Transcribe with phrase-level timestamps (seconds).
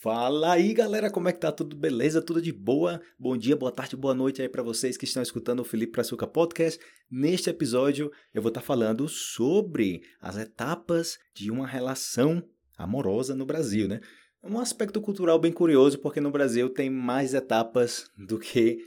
[0.00, 1.50] Fala aí, galera, como é que tá?
[1.50, 2.22] Tudo beleza?
[2.22, 3.02] Tudo de boa?
[3.18, 6.24] Bom dia, boa tarde, boa noite aí para vocês que estão escutando o Felipe Praçuca
[6.24, 6.78] Podcast.
[7.10, 12.40] Neste episódio, eu vou estar tá falando sobre as etapas de uma relação
[12.76, 14.00] amorosa no Brasil, né?
[14.40, 18.78] Um aspecto cultural bem curioso, porque no Brasil tem mais etapas do que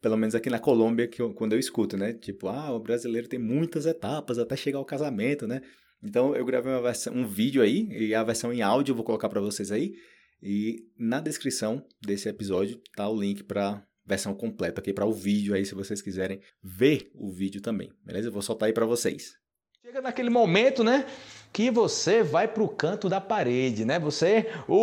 [0.00, 2.14] pelo menos aqui na Colômbia, que eu, quando eu escuto, né?
[2.14, 5.60] Tipo, ah, o brasileiro tem muitas etapas até chegar ao casamento, né?
[6.02, 9.28] Então eu gravei versão, um vídeo aí, e a versão em áudio eu vou colocar
[9.28, 9.92] para vocês aí.
[10.46, 15.54] E na descrição desse episódio tá o link para versão completa aqui para o vídeo
[15.54, 18.28] aí se vocês quiserem ver o vídeo também, beleza?
[18.28, 19.38] Eu vou soltar aí para vocês.
[19.80, 21.06] Chega naquele momento, né,
[21.50, 23.98] que você vai pro canto da parede, né?
[23.98, 24.76] Você, o,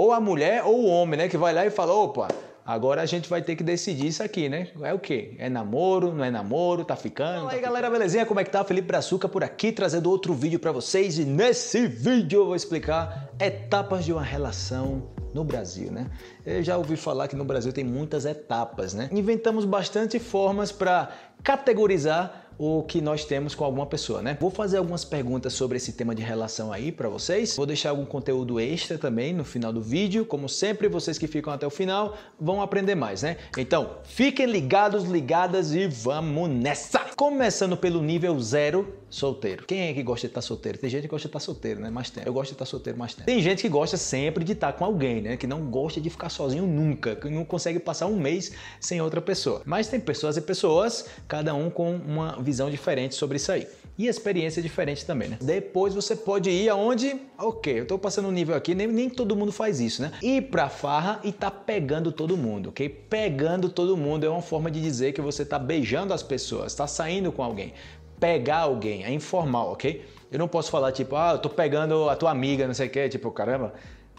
[0.00, 2.28] ou a mulher ou o homem, né, que vai lá e fala, opa,
[2.70, 4.68] Agora a gente vai ter que decidir isso aqui, né?
[4.80, 5.34] É o quê?
[5.38, 7.38] É namoro, não é namoro, tá ficando?
[7.38, 7.98] Fala aí, tá galera, ficando?
[7.98, 8.24] belezinha?
[8.24, 8.62] Como é que tá?
[8.62, 11.18] Felipe Brazuca por aqui, trazendo outro vídeo para vocês.
[11.18, 15.02] E nesse vídeo eu vou explicar etapas de uma relação
[15.34, 16.06] no Brasil, né?
[16.46, 19.08] Eu já ouvi falar que no Brasil tem muitas etapas, né?
[19.10, 21.10] Inventamos bastante formas para
[21.42, 24.36] categorizar o que nós temos com alguma pessoa, né?
[24.38, 27.56] Vou fazer algumas perguntas sobre esse tema de relação aí para vocês.
[27.56, 30.26] Vou deixar algum conteúdo extra também no final do vídeo.
[30.26, 33.38] Como sempre, vocês que ficam até o final vão aprender mais, né?
[33.56, 37.00] Então, fiquem ligados, ligadas e vamos nessa!
[37.16, 39.64] Começando pelo nível zero, solteiro.
[39.66, 40.78] Quem é que gosta de estar solteiro?
[40.78, 41.90] Tem gente que gosta de estar solteiro, né?
[41.90, 42.26] Mais tempo.
[42.26, 43.26] Eu gosto de estar solteiro mais tempo.
[43.26, 45.36] Tem gente que gosta sempre de estar com alguém, né?
[45.36, 49.20] Que não gosta de ficar sozinho nunca, que não consegue passar um mês sem outra
[49.20, 49.62] pessoa.
[49.66, 53.66] Mas tem pessoas e pessoas, cada um com uma visão diferente sobre isso aí.
[53.98, 55.38] E experiência diferente também, né?
[55.42, 59.36] Depois você pode ir aonde, ok, eu tô passando um nível aqui, nem, nem todo
[59.36, 60.12] mundo faz isso, né?
[60.22, 62.88] Ir pra farra e tá pegando todo mundo, ok?
[62.88, 66.86] Pegando todo mundo é uma forma de dizer que você tá beijando as pessoas, tá
[66.86, 67.74] saindo com alguém.
[68.20, 70.04] Pegar alguém é informal, ok?
[70.30, 72.90] Eu não posso falar tipo, ah, eu tô pegando a tua amiga, não sei o
[72.90, 73.72] quê, tipo, caramba.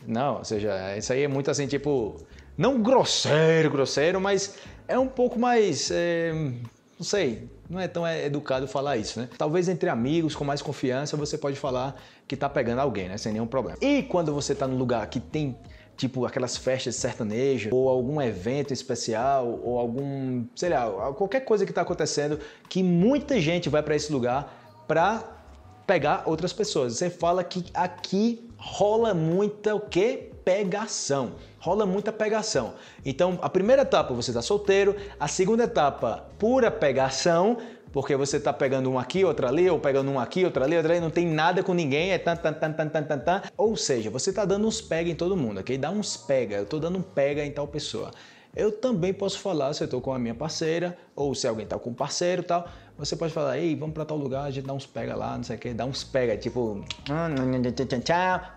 [0.06, 2.18] Não, ou seja, isso aí é muito assim, tipo,
[2.58, 4.56] não grosseiro, grosseiro, mas
[4.88, 9.30] é um pouco mais, é, não sei, não é tão educado falar isso, né?
[9.38, 11.96] Talvez entre amigos, com mais confiança, você pode falar
[12.28, 13.18] que tá pegando alguém, né?
[13.18, 13.78] Sem nenhum problema.
[13.82, 15.56] E quando você tá num lugar que tem
[15.98, 21.66] tipo aquelas festas de sertanejo, ou algum evento especial, ou algum, sei lá, qualquer coisa
[21.66, 25.24] que está acontecendo, que muita gente vai para esse lugar para
[25.86, 26.98] pegar outras pessoas.
[26.98, 30.32] Você fala que aqui rola muita o quê?
[30.44, 32.74] Pegação rola muita pegação.
[33.06, 37.58] Então, a primeira etapa você está solteiro, a segunda etapa pura pegação,
[37.92, 40.92] porque você está pegando um aqui, outro ali, ou pegando um aqui, outro ali, outro
[40.92, 43.42] ali, não tem nada com ninguém, é tan, tan, tan, tan, tan, tan, tan.
[43.58, 45.78] Ou seja, você está dando uns pega em todo mundo, ok?
[45.78, 48.12] Dá uns pega, eu estou dando um pega em tal pessoa.
[48.54, 51.80] Eu também posso falar se eu estou com a minha parceira, ou se alguém está
[51.80, 54.74] com um parceiro tal, você pode falar, ei, vamos para tal lugar, a gente dá
[54.74, 56.84] uns pega lá, não sei o que, dá uns pega, tipo,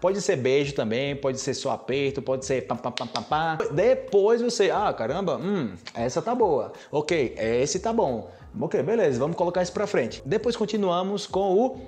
[0.00, 3.58] pode ser beijo também, pode ser só aperto, pode ser pam, pam, pam, pam.
[3.72, 8.28] Depois você, ah, caramba, hum, essa tá boa, ok, esse tá bom,
[8.60, 10.22] ok, beleza, vamos colocar isso para frente.
[10.24, 11.80] Depois continuamos com o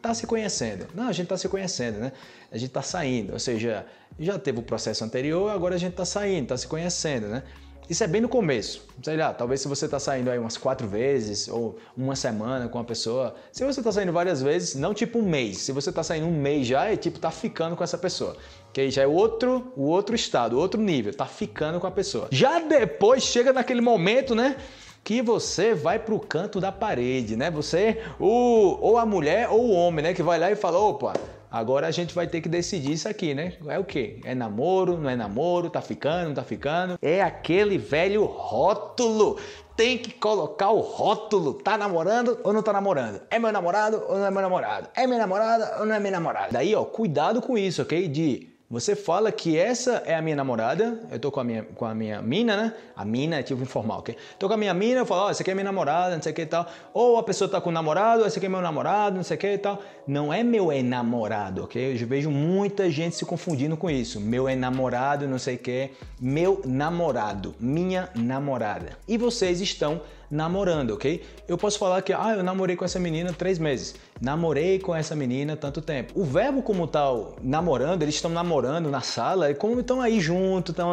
[0.00, 0.86] tá se conhecendo.
[0.94, 2.12] Não, a gente tá se conhecendo, né?
[2.50, 3.86] A gente tá saindo, ou seja,
[4.18, 7.44] já teve o processo anterior, agora a gente tá saindo, tá se conhecendo, né?
[7.88, 8.86] Isso é bem no começo.
[9.02, 12.78] Sei lá, talvez se você está saindo aí umas quatro vezes ou uma semana com
[12.78, 13.34] uma pessoa.
[13.50, 15.58] Se você está saindo várias vezes, não tipo um mês.
[15.58, 18.36] Se você está saindo um mês já, é tipo tá ficando com essa pessoa.
[18.72, 21.12] Que aí já é outro, o outro estado, outro nível.
[21.12, 22.28] Tá ficando com a pessoa.
[22.30, 24.56] Já depois chega naquele momento, né?
[25.04, 27.50] Que você vai pro canto da parede, né?
[27.50, 30.14] Você, o, ou a mulher ou o homem, né?
[30.14, 31.12] Que vai lá e fala, opa,
[31.52, 33.52] Agora a gente vai ter que decidir isso aqui, né?
[33.66, 34.18] É o quê?
[34.24, 36.98] É namoro, não é namoro, tá ficando, não tá ficando?
[37.02, 39.38] É aquele velho rótulo.
[39.76, 41.52] Tem que colocar o rótulo.
[41.52, 43.20] Tá namorando ou não tá namorando?
[43.30, 44.88] É meu namorado ou não é meu namorado?
[44.94, 46.48] É minha namorada ou não é minha namorada?
[46.52, 48.08] Daí, ó, cuidado com isso, ok?
[48.08, 51.84] De você fala que essa é a minha namorada, eu tô com a minha, com
[51.84, 52.74] a minha mina, né?
[52.96, 54.16] A mina é tipo informal, ok?
[54.38, 56.22] Tô com a minha mina, eu falo, ó, oh, essa aqui é minha namorada, não
[56.22, 56.66] sei o que e tal.
[56.94, 59.40] Ou a pessoa tá com o namorado, esse aqui é meu namorado, não sei o
[59.40, 59.82] que e tal.
[60.06, 61.92] Não é meu enamorado, ok?
[62.00, 64.18] Eu vejo muita gente se confundindo com isso.
[64.18, 65.90] Meu enamorado, não sei o que.
[66.18, 68.96] Meu namorado, minha namorada.
[69.06, 70.00] E vocês estão
[70.32, 71.22] namorando, ok?
[71.46, 73.94] Eu posso falar que, ah, eu namorei com essa menina três meses.
[74.18, 76.18] Namorei com essa menina tanto tempo.
[76.18, 80.70] O verbo como tal, namorando, eles estão namorando na sala, e como estão aí junto,
[80.70, 80.92] estão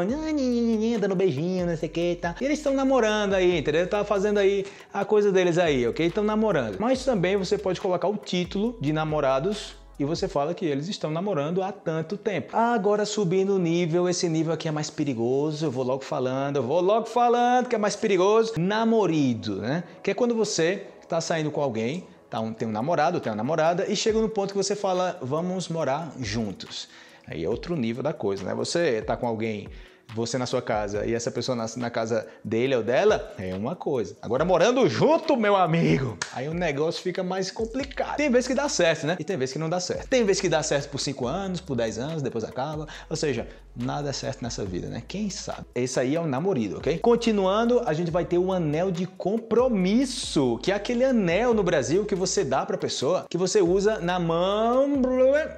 [0.99, 2.35] dando beijinho, não sei o que, tá?
[2.41, 3.87] E eles estão namorando aí, entendeu?
[3.87, 6.05] Tá fazendo aí a coisa deles aí, ok?
[6.05, 6.77] Estão namorando.
[6.77, 11.11] Mas também você pode colocar o título de namorados e você fala que eles estão
[11.11, 12.55] namorando há tanto tempo.
[12.55, 16.63] Agora subindo o nível, esse nível aqui é mais perigoso, eu vou logo falando, eu
[16.63, 18.53] vou logo falando que é mais perigoso.
[18.57, 19.83] Namorido, né?
[20.01, 23.35] Que é quando você está saindo com alguém, tá um, tem um namorado, tem uma
[23.35, 26.87] namorada, e chega no ponto que você fala, vamos morar juntos.
[27.27, 28.55] Aí é outro nível da coisa, né?
[28.55, 29.67] Você tá com alguém
[30.13, 33.75] você na sua casa e essa pessoa na, na, casa dele ou dela, é uma
[33.75, 34.15] coisa.
[34.21, 38.17] Agora, morando junto, meu amigo, aí o negócio fica mais complicado.
[38.17, 39.17] Tem vezes que dá certo, né?
[39.19, 40.07] E tem vezes que não dá certo.
[40.07, 42.87] Tem vezes que dá certo por 5 anos, por 10 anos, depois acaba.
[43.09, 45.03] Ou seja, nada é certo nessa vida, né?
[45.07, 45.65] Quem sabe?
[45.75, 46.97] Esse aí é o namorido, ok?
[46.99, 52.05] Continuando, a gente vai ter um anel de compromisso, que é aquele anel no Brasil
[52.05, 55.01] que você dá pra pessoa, que você usa na mão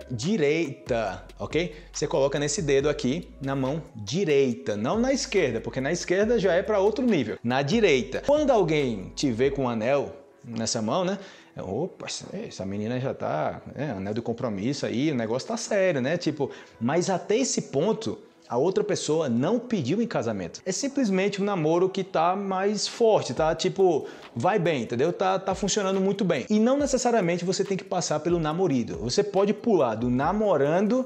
[0.09, 1.74] direita, ok?
[1.92, 6.40] Você coloca nesse dedo aqui, na mão direita direita, não na esquerda, porque na esquerda
[6.40, 7.38] já é para outro nível.
[7.44, 8.24] Na direita.
[8.26, 11.18] Quando alguém te vê com um anel nessa mão, né?
[11.58, 16.18] Opa, essa menina já tá, né, anel de compromisso aí, o negócio tá sério, né?
[16.18, 16.50] Tipo,
[16.80, 18.18] mas até esse ponto,
[18.48, 20.62] a outra pessoa não pediu em casamento.
[20.66, 23.54] É simplesmente um namoro que tá mais forte, tá?
[23.54, 25.12] Tipo, vai bem, entendeu?
[25.12, 26.46] Tá, tá funcionando muito bem.
[26.50, 28.98] E não necessariamente você tem que passar pelo namorido.
[29.00, 31.06] Você pode pular do namorando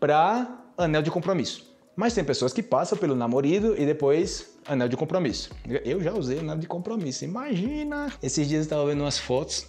[0.00, 1.73] para anel de compromisso.
[1.96, 5.50] Mas tem pessoas que passam pelo namorido e depois anel de compromisso.
[5.84, 8.12] Eu já usei anel de compromisso, imagina!
[8.22, 9.66] Esses dias eu estava vendo umas fotos,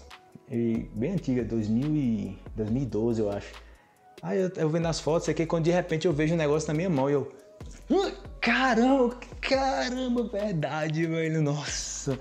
[0.49, 3.53] bem antigas, 2012 eu acho.
[4.21, 6.73] Aí eu, eu vendo as fotos, aqui quando de repente eu vejo um negócio na
[6.73, 7.31] minha mão e eu.
[8.41, 12.17] Caramba, caramba, verdade, velho, nossa.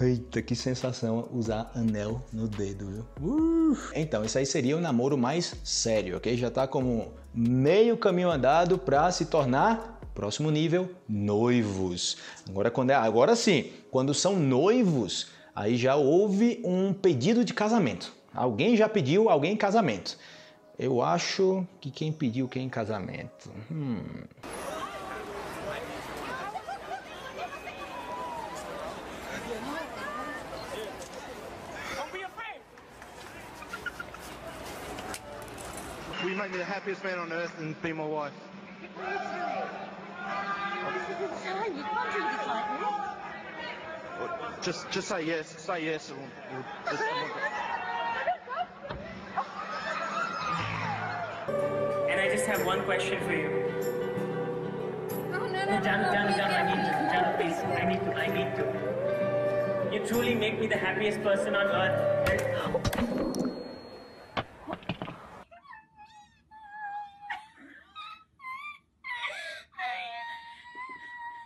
[0.00, 3.06] Eita, que sensação usar anel no dedo, viu?
[3.20, 3.78] Uh!
[3.94, 6.36] Então, isso aí seria o um namoro mais sério, ok?
[6.36, 12.16] Já tá como meio caminho andado para se tornar próximo nível noivos.
[12.48, 18.12] Agora quando é, agora sim, quando são noivos, aí já houve um pedido de casamento.
[18.34, 20.16] Alguém já pediu alguém em casamento.
[20.76, 23.50] Eu acho que quem pediu quem em casamento.
[23.70, 24.02] Hum.
[36.34, 38.32] You make me the happiest man on earth and be my wife?
[44.60, 45.54] Just, just say yes.
[45.60, 46.10] Say yes.
[46.10, 47.02] And we'll, we'll just,
[52.10, 53.50] and I just have one question for you.
[55.30, 56.92] No, no, no, John, John, John, I need to.
[57.12, 58.14] John, please, I need to.
[58.14, 59.94] I need to.
[59.94, 63.23] You truly make me the happiest person on earth.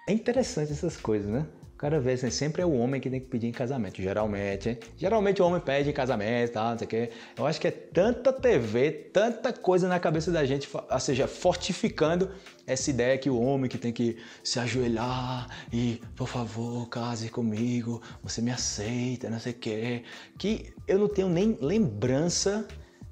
[0.08, 1.46] É interessante essas coisas, né?
[1.75, 4.70] O cara vê assim, sempre é o homem que tem que pedir em casamento, geralmente.
[4.70, 4.78] Hein?
[4.96, 7.10] Geralmente o homem pede em casamento, tal, não sei o quê.
[7.37, 12.31] Eu acho que é tanta TV, tanta coisa na cabeça da gente, ou seja, fortificando
[12.66, 18.00] essa ideia que o homem que tem que se ajoelhar e, por favor, case comigo,
[18.22, 20.05] você me aceita, não sei o quê.
[20.38, 22.66] Que eu não tenho nem lembrança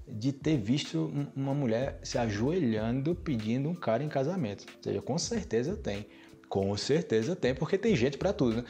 [0.08, 4.64] de ter visto uma mulher se ajoelhando pedindo um cara em casamento.
[4.78, 6.06] Ou seja, com certeza tem.
[6.56, 8.64] Com certeza tem, porque tem gente para tudo, né?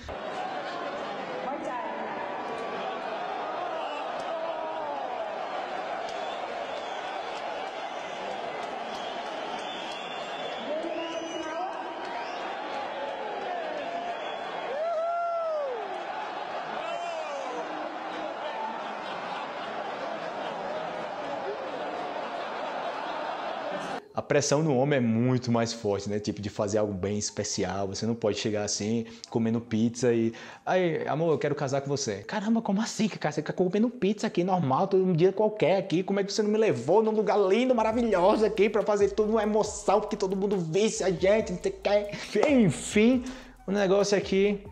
[24.27, 26.19] Pressão no homem é muito mais forte, né?
[26.19, 27.89] Tipo, de fazer algo bem especial.
[27.89, 30.33] Você não pode chegar assim, comendo pizza e.
[30.65, 32.17] Aí, amor, eu quero casar com você.
[32.25, 33.33] Caramba, como assim, cara?
[33.33, 36.03] Você fica comendo pizza aqui, normal, todo um dia qualquer aqui.
[36.03, 39.33] Como é que você não me levou num lugar lindo, maravilhoso aqui para fazer tudo
[39.33, 42.11] uma emoção, porque todo mundo visse a gente, não quer.
[42.49, 43.25] Enfim,
[43.67, 44.63] o negócio aqui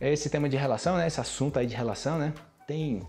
[0.00, 1.06] é esse tema de relação, né?
[1.06, 2.32] Esse assunto aí de relação, né?
[2.66, 3.02] Tem.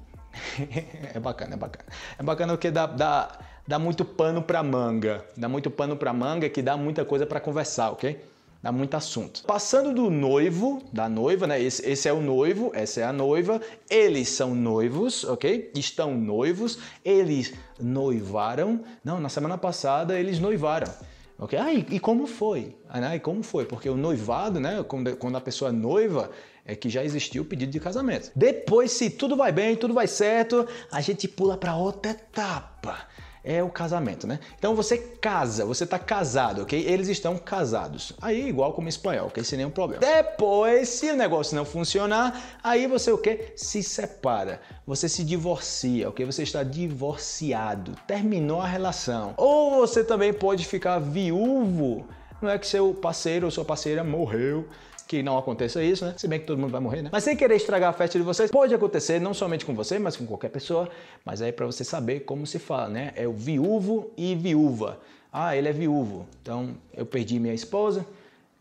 [1.13, 1.85] é bacana, é bacana.
[2.19, 2.85] É bacana porque dá.
[2.85, 5.25] dá dá muito pano para manga.
[5.35, 8.19] Dá muito pano para manga que dá muita coisa para conversar, ok?
[8.61, 9.43] Dá muito assunto.
[9.43, 11.61] Passando do noivo, da noiva, né?
[11.61, 13.61] Esse, esse, é o noivo, essa é a noiva.
[13.87, 15.71] Eles são noivos, ok?
[15.75, 16.79] Estão noivos.
[17.03, 18.81] Eles noivaram.
[19.03, 20.91] Não, na semana passada eles noivaram.
[21.37, 21.59] Ok?
[21.59, 22.75] Ah, e, e como foi?
[22.89, 23.65] Ah, e como foi?
[23.65, 24.83] Porque o noivado, né?
[24.87, 26.31] Quando, quando a pessoa é noiva,
[26.65, 28.31] é que já existiu o pedido de casamento.
[28.35, 33.05] Depois, se tudo vai bem, tudo vai certo, a gente pula para outra etapa
[33.45, 34.39] é o casamento, né?
[34.57, 36.83] Então você casa, você está casado, ok?
[36.85, 38.13] Eles estão casados.
[38.21, 39.43] Aí igual como espanhol, ok?
[39.43, 40.01] Sem nenhum problema.
[40.01, 43.53] Depois, se o negócio não funcionar, aí você o que?
[43.55, 44.59] Se separa.
[44.85, 46.25] Você se divorcia, ok?
[46.25, 47.95] Você está divorciado.
[48.07, 49.33] Terminou a relação.
[49.37, 52.07] Ou você também pode ficar viúvo.
[52.41, 54.67] Não é que seu parceiro ou sua parceira morreu
[55.07, 56.13] que não aconteça isso, né?
[56.17, 57.09] Se bem que todo mundo vai morrer, né?
[57.11, 60.17] Mas sem querer estragar a festa de vocês, pode acontecer não somente com você, mas
[60.17, 60.89] com qualquer pessoa.
[61.23, 63.13] Mas aí para você saber como se fala, né?
[63.15, 64.99] É o viúvo e viúva.
[65.31, 66.25] Ah, ele é viúvo.
[66.41, 68.05] Então eu perdi minha esposa,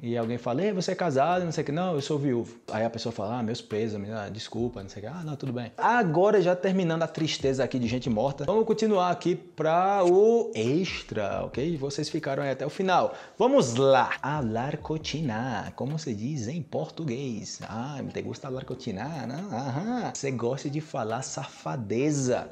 [0.04, 2.58] e alguém fala, Ei, você é casado, não sei o que, não, eu sou viúvo.
[2.70, 3.66] Aí a pessoa fala, ah, meus
[4.14, 5.72] ah, desculpa, não sei o que, ah, não, tudo bem.
[5.78, 11.42] Agora, já terminando a tristeza aqui de gente morta, vamos continuar aqui para o extra,
[11.46, 11.78] ok?
[11.78, 13.14] Vocês ficaram aí até o final.
[13.38, 14.10] Vamos lá!
[14.20, 17.60] Hablar cotinar, como se diz em português.
[17.62, 19.26] Ah, te gusta hablar cotinar?
[19.26, 19.58] Não?
[19.58, 20.12] Aham.
[20.14, 22.50] Você gosta de falar safadeza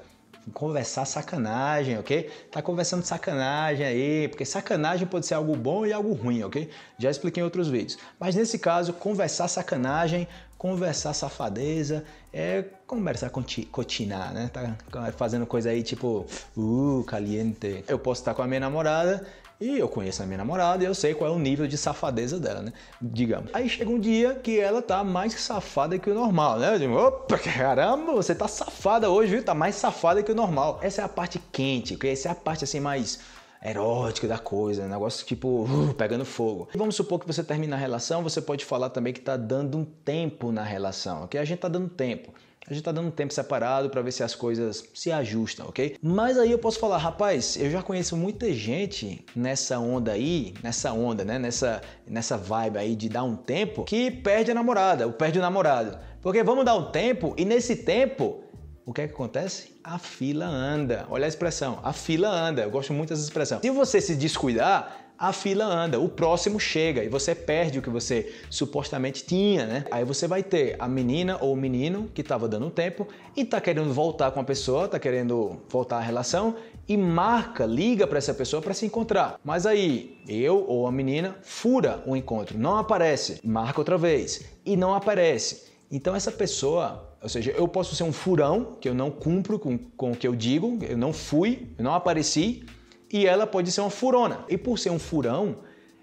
[0.52, 2.30] conversar sacanagem, ok?
[2.50, 6.68] Tá conversando sacanagem aí, porque sacanagem pode ser algo bom e algo ruim, ok?
[6.98, 7.98] Já expliquei em outros vídeos.
[8.18, 10.26] Mas nesse caso, conversar sacanagem,
[10.58, 14.50] conversar safadeza, é conversar cotinar, né?
[14.52, 14.76] Tá
[15.16, 17.84] fazendo coisa aí tipo, uh, caliente.
[17.88, 19.26] Eu posso estar com a minha namorada
[19.62, 22.40] e eu conheço a minha namorada e eu sei qual é o nível de safadeza
[22.40, 22.72] dela, né?
[23.00, 23.50] Digamos.
[23.54, 26.74] Aí chega um dia que ela tá mais safada que o normal, né?
[26.74, 29.44] Eu digo, opa, caramba, você tá safada hoje, viu?
[29.44, 30.80] Tá mais safada que o normal.
[30.82, 33.20] Essa é a parte quente, essa é a parte assim mais
[33.64, 36.68] erótica da coisa, negócio tipo uh, pegando fogo.
[36.74, 39.78] E vamos supor que você termina a relação, você pode falar também que tá dando
[39.78, 41.40] um tempo na relação, ok?
[41.40, 42.34] A gente tá dando tempo.
[42.66, 45.96] A gente está dando tempo separado para ver se as coisas se ajustam, ok?
[46.00, 50.92] Mas aí eu posso falar, rapaz, eu já conheço muita gente nessa onda aí, nessa
[50.92, 51.40] onda, né?
[51.40, 55.42] Nessa, nessa vibe aí de dar um tempo que perde a namorada, ou perde o
[55.42, 55.98] namorado.
[56.20, 58.44] Porque vamos dar um tempo e nesse tempo,
[58.86, 59.72] o que é que acontece?
[59.82, 61.04] A fila anda.
[61.10, 62.62] Olha a expressão, a fila anda.
[62.62, 63.60] Eu gosto muito dessa expressão.
[63.60, 67.88] Se você se descuidar, a fila anda, o próximo chega e você perde o que
[67.88, 69.84] você supostamente tinha, né?
[69.88, 73.60] Aí você vai ter a menina ou o menino que estava dando tempo e tá
[73.60, 76.56] querendo voltar com a pessoa, tá querendo voltar à relação
[76.88, 79.38] e marca, liga para essa pessoa para se encontrar.
[79.44, 84.76] Mas aí eu ou a menina fura o encontro, não aparece, marca outra vez e
[84.76, 85.70] não aparece.
[85.88, 89.78] Então essa pessoa, ou seja, eu posso ser um furão, que eu não cumpro com,
[89.78, 92.64] com o que eu digo, eu não fui, eu não apareci,
[93.12, 94.44] e ela pode ser uma furona.
[94.48, 95.58] E por ser um furão,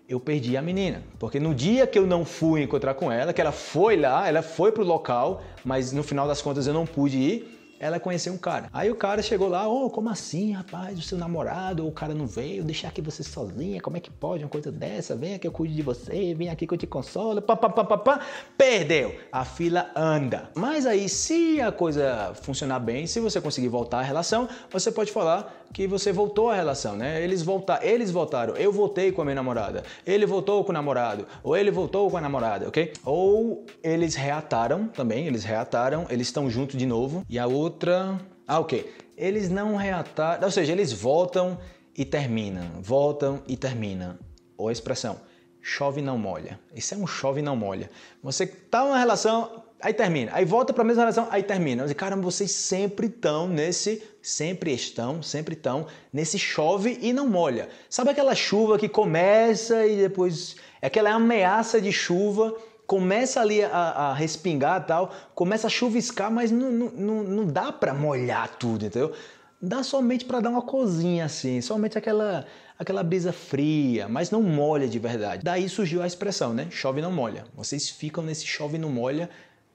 [0.08, 1.04] eu perdi a menina.
[1.18, 4.42] Porque no dia que eu não fui encontrar com ela, que ela foi lá, ela
[4.42, 8.38] foi pro local, mas no final das contas eu não pude ir, ela conheceu um
[8.38, 8.70] cara.
[8.74, 11.00] Aí o cara chegou lá, oh, como assim, rapaz?
[11.00, 14.44] O seu namorado, o cara não veio, deixar aqui você sozinha, como é que pode
[14.44, 15.16] uma coisa dessa?
[15.16, 17.86] Vem aqui, eu cuido de você, vem aqui que eu te consolo, pá, pá, pá,
[17.86, 18.20] pá, pá.
[18.58, 19.16] Perdeu.
[19.32, 20.50] A fila anda.
[20.56, 25.12] Mas aí, se a coisa funcionar bem, se você conseguir voltar à relação, você pode
[25.12, 27.22] falar que você voltou à relação, né?
[27.24, 31.26] Eles, voltar, eles voltaram, eu voltei com a minha namorada, ele voltou com o namorado,
[31.44, 32.94] ou ele voltou com a namorada, ok?
[33.06, 38.20] Ou eles reataram também, eles reataram, eles estão juntos de novo, e a outra...
[38.48, 38.92] Ah, ok.
[39.16, 41.58] Eles não reataram, ou seja, eles voltam
[41.96, 44.18] e terminam, voltam e terminam.
[44.58, 45.18] Ou a expressão,
[45.62, 46.60] chove não molha.
[46.74, 47.90] Isso é um chove não molha.
[48.24, 50.32] Você tá numa relação, aí termina.
[50.34, 51.84] Aí volta para a mesma relação, aí termina.
[51.84, 57.70] Mas, caramba, vocês sempre estão nesse, sempre estão, sempre estão nesse chove e não molha.
[57.90, 62.56] Sabe aquela chuva que começa e depois aquela ameaça de chuva,
[62.86, 67.94] começa ali a, a respingar tal, começa a chuviscar, mas não, não, não dá para
[67.94, 69.14] molhar tudo, entendeu?
[69.62, 72.46] Dá somente para dar uma cozinha assim, somente aquela
[72.80, 75.44] aquela brisa fria, mas não molha de verdade.
[75.44, 76.68] Daí surgiu a expressão, né?
[76.72, 77.44] Chove não molha.
[77.54, 79.30] Vocês ficam nesse chove não molha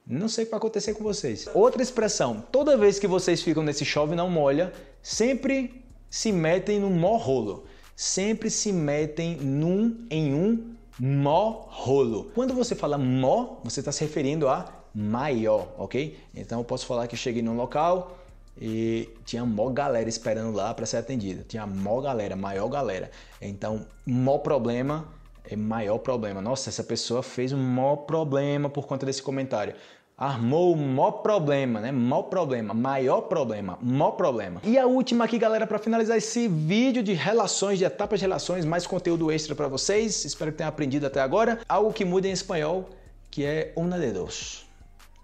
[0.06, 1.49] não sei o que vai acontecer com vocês.
[1.54, 6.90] Outra expressão: toda vez que vocês ficam nesse chove não molha, sempre se metem num
[6.90, 7.64] mó rolo.
[7.96, 12.30] Sempre se metem num em um mó rolo.
[12.34, 16.18] Quando você fala mó, você está se referindo a maior, ok?
[16.34, 18.18] Então eu posso falar que cheguei num local
[18.61, 21.44] e tinha mó galera esperando lá para ser atendida.
[21.49, 23.11] Tinha mó galera, maior galera.
[23.40, 25.08] Então, mó problema
[25.48, 26.40] é maior problema.
[26.40, 29.74] Nossa, essa pessoa fez um maior problema por conta desse comentário.
[30.16, 31.90] Armou o maior problema, né?
[31.90, 34.60] Maior problema, maior problema, maior problema.
[34.62, 38.64] E a última aqui, galera, para finalizar esse vídeo de relações, de etapas de relações,
[38.64, 40.24] mais conteúdo extra para vocês.
[40.24, 41.60] Espero que tenham aprendido até agora.
[41.68, 42.88] Algo que muda em espanhol,
[43.28, 44.64] que é una de dos.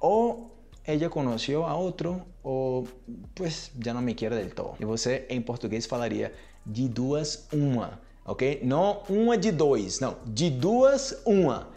[0.01, 0.51] Ou
[0.85, 2.89] ella conoció a outro, ou
[3.35, 4.75] pues já não me quer del todo.
[4.81, 6.33] E você, em português, falaria
[6.67, 8.01] de duas, uma
[8.31, 8.61] ok?
[8.63, 11.69] Não uma de dois, não, de duas, uma.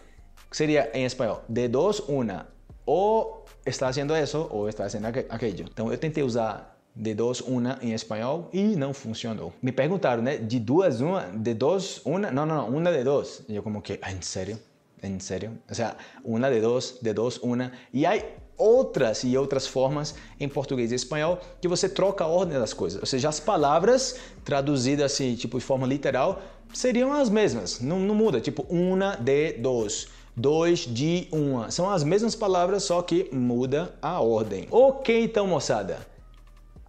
[0.51, 2.47] Seria em espanhol, de dos, uma.
[2.85, 5.67] Ou está fazendo isso, ou está fazendo aquello.
[5.71, 9.51] Então eu tentei usar de dos, uma em espanhol e não funcionou.
[9.63, 10.37] Me perguntaram, né?
[10.37, 12.29] De duas, uma, de dos, uma?
[12.29, 13.41] Não, não, não, uma de dos.
[13.49, 14.59] E eu como que, ah, ¿en serio?
[15.01, 15.57] ¿En serio?
[15.69, 17.71] O sea, uma de dos, de dos, uma.
[17.91, 18.23] E aí
[18.57, 22.99] outras e outras formas em português e espanhol que você troca a ordem das coisas.
[22.99, 26.41] Ou seja, as palavras traduzidas assim, tipo de forma literal,
[26.73, 28.41] seriam as mesmas, não, não muda.
[28.41, 31.71] Tipo, uma de dos, dois de uma.
[31.71, 34.67] São as mesmas palavras, só que muda a ordem.
[34.71, 36.12] Ok, então, moçada.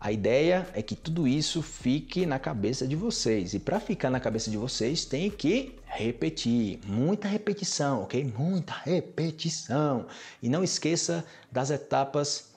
[0.05, 3.55] A ideia é que tudo isso fique na cabeça de vocês.
[3.55, 6.79] E para ficar na cabeça de vocês, tem que repetir.
[6.87, 8.23] Muita repetição, ok?
[8.37, 10.05] Muita repetição.
[10.43, 12.51] E não esqueça das etapas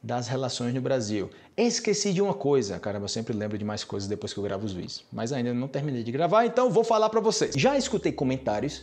[0.00, 1.28] das relações no Brasil.
[1.56, 4.64] Esqueci de uma coisa, caramba, eu sempre lembro de mais coisas depois que eu gravo
[4.64, 7.52] os vídeos, mas ainda não terminei de gravar, então vou falar para vocês.
[7.56, 8.82] Já escutei comentários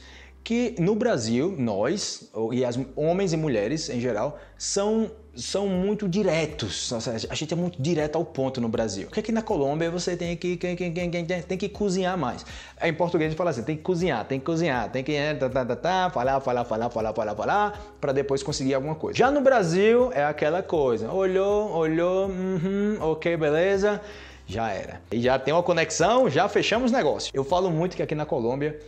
[0.50, 6.92] que no Brasil, nós, e as homens e mulheres em geral, são, são muito diretos.
[7.30, 9.06] A gente é muito direto ao ponto no Brasil.
[9.06, 12.44] Porque aqui na Colômbia você tem que, tem, tem, tem que cozinhar mais.
[12.82, 15.50] Em português a gente fala assim, tem que cozinhar, tem que cozinhar, tem que tá,
[15.50, 19.20] tá, tá, tá, falar, falar, falar, falar, falar, falar, para depois conseguir alguma coisa.
[19.20, 24.02] Já no Brasil é aquela coisa, olhou, olhou, uhum, ok, beleza,
[24.48, 25.00] já era.
[25.12, 27.30] E já tem uma conexão, já fechamos negócio.
[27.36, 28.80] Eu falo muito que aqui na Colômbia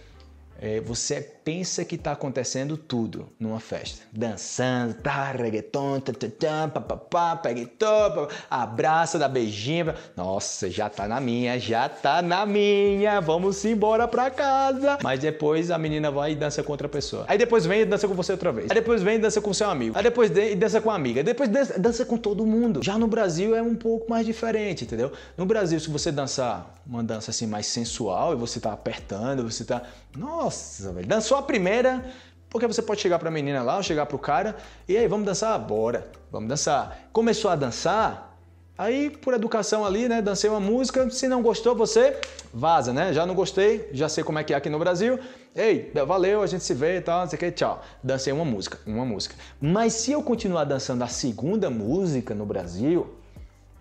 [0.61, 4.03] é, você pensa que está acontecendo tudo numa festa.
[4.11, 9.93] Dançando, tá, reggaeton, tatatã, papapá, peguetô, abraça, dá beijinho.
[10.15, 13.19] Nossa, já tá na minha, já tá na minha.
[13.21, 14.97] Vamos embora pra casa.
[15.03, 17.25] Mas depois a menina vai e dança com outra pessoa.
[17.27, 18.69] Aí depois vem e dança com você outra vez.
[18.69, 19.97] Aí depois vem e dança com seu amigo.
[19.97, 21.23] Aí depois e dança com a amiga.
[21.23, 22.81] Depois dança, dança com todo mundo.
[22.83, 25.11] Já no Brasil é um pouco mais diferente, entendeu?
[25.37, 29.63] No Brasil, se você dançar uma dança assim mais sensual e você tá apertando, você
[29.63, 29.81] tá.
[30.15, 31.07] Nossa, velho.
[31.31, 32.03] Dançou a primeira,
[32.49, 35.57] porque você pode chegar pra menina lá, ou chegar pro cara, e aí, vamos dançar?
[35.57, 37.07] Bora, vamos dançar.
[37.13, 38.37] Começou a dançar,
[38.77, 42.19] aí por educação ali, né, dancei uma música, se não gostou, você
[42.53, 43.13] vaza, né?
[43.13, 45.17] Já não gostei, já sei como é que é aqui no Brasil.
[45.55, 47.81] Ei, valeu, a gente se vê e tal, não sei o que, tchau.
[48.03, 49.33] Dancei uma música, uma música.
[49.61, 53.07] Mas se eu continuar dançando a segunda música no Brasil,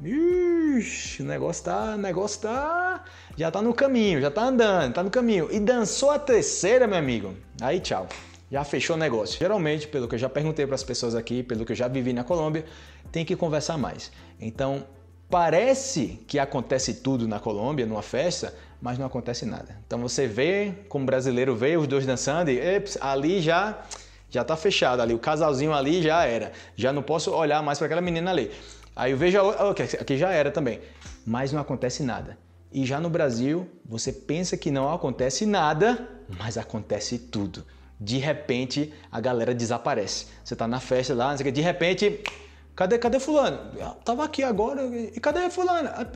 [0.03, 3.05] Ixi, o negócio tá, negócio tá,
[3.37, 5.49] já tá no caminho, já tá andando, tá no caminho.
[5.51, 7.35] E dançou a terceira, meu amigo.
[7.61, 8.09] Aí, tchau.
[8.51, 9.39] Já fechou o negócio.
[9.39, 12.13] Geralmente, pelo que eu já perguntei para as pessoas aqui, pelo que eu já vivi
[12.13, 12.65] na Colômbia,
[13.13, 14.11] tem que conversar mais.
[14.41, 14.85] Então,
[15.29, 19.77] parece que acontece tudo na Colômbia, numa festa, mas não acontece nada.
[19.87, 23.83] Então você vê, como brasileiro vê os dois dançando e eps, ali já
[24.31, 26.53] já tá fechado ali, o casalzinho ali já era.
[26.77, 28.53] Já não posso olhar mais para aquela menina ali.
[29.01, 29.39] Aí eu vejo,
[29.99, 30.79] aqui já era também,
[31.25, 32.37] mas não acontece nada.
[32.71, 36.07] E já no Brasil, você pensa que não acontece nada,
[36.39, 37.65] mas acontece tudo.
[37.99, 40.27] De repente, a galera desaparece.
[40.45, 42.21] Você tá na festa lá, de repente,
[42.77, 43.73] cadê, cadê fulano?
[43.75, 45.89] Eu tava aqui agora, e cadê fulano?
[45.89, 46.07] Ah,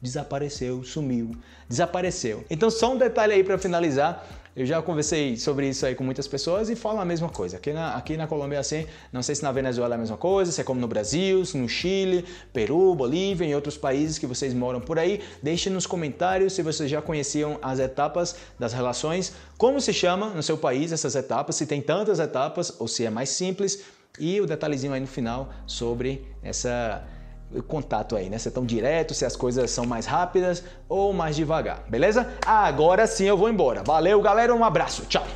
[0.00, 1.32] desapareceu, sumiu,
[1.68, 2.46] desapareceu.
[2.48, 4.26] Então, só um detalhe aí para finalizar.
[4.54, 7.56] Eu já conversei sobre isso aí com muitas pessoas e falam a mesma coisa.
[7.56, 10.16] Aqui na, aqui na Colômbia é assim, não sei se na Venezuela é a mesma
[10.16, 14.26] coisa, se é como no Brasil, se no Chile, Peru, Bolívia e outros países que
[14.26, 15.20] vocês moram por aí.
[15.40, 20.42] Deixe nos comentários se vocês já conheciam as etapas das relações, como se chama no
[20.42, 23.84] seu país essas etapas, se tem tantas etapas ou se é mais simples
[24.18, 27.04] e o detalhezinho aí no final sobre essa
[27.66, 28.38] contato aí, né?
[28.38, 32.28] Se é tão direto, se as coisas são mais rápidas ou mais devagar, beleza?
[32.46, 33.82] Agora sim eu vou embora.
[33.84, 35.26] Valeu, galera, um abraço, tchau!